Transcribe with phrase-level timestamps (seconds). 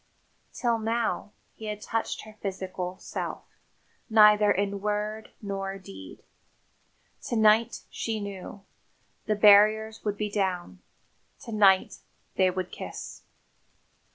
[0.51, 3.43] Till now, he had touched her physical self
[4.09, 6.23] neither in word nor deed.
[7.27, 8.63] To night, she knew,
[9.27, 10.79] the barriers would be down;
[11.41, 11.99] to night
[12.35, 13.21] they would kiss.